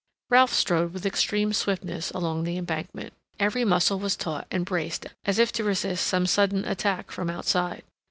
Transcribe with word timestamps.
Ralph 0.31 0.51
strode 0.51 0.93
with 0.93 1.05
extreme 1.05 1.53
swiftness 1.53 2.09
along 2.09 2.43
the 2.43 2.57
Embankment. 2.57 3.13
Every 3.39 3.63
muscle 3.63 3.99
was 3.99 4.15
taut 4.15 4.47
and 4.49 4.65
braced 4.65 5.05
as 5.25 5.37
if 5.37 5.51
to 5.51 5.63
resist 5.63 6.07
some 6.07 6.25
sudden 6.25 6.65
attack 6.65 7.11
from 7.11 7.29
outside. 7.29 7.83